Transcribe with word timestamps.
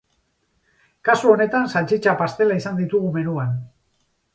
Kasu 1.11 1.29
honetan, 1.35 1.69
saltxitxa 1.75 2.19
pastela 2.25 2.61
izan 2.65 2.85
ditugu 2.85 3.17
menuan. 3.23 3.59